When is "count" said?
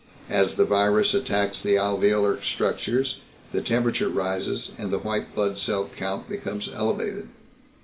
5.95-6.27